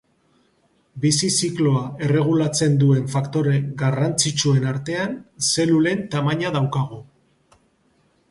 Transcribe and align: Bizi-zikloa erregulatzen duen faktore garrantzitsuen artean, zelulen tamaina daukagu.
Bizi-zikloa 1.01 1.81
erregulatzen 2.05 2.79
duen 2.83 3.03
faktore 3.15 3.53
garrantzitsuen 3.81 4.65
artean, 4.71 5.13
zelulen 5.49 6.01
tamaina 6.15 6.53
daukagu. 6.59 6.99